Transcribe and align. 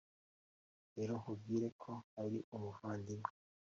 rero 0.95 1.13
nkubwira 1.21 1.67
ko 1.81 1.91
ari 2.23 2.39
umuvandimwe 2.55 3.31